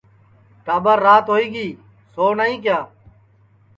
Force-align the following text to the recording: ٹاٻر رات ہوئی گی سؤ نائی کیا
ٹاٻر 0.65 0.97
رات 1.05 1.25
ہوئی 1.33 1.47
گی 1.53 1.67
سؤ 2.13 2.27
نائی 2.37 2.55
کیا 2.63 2.79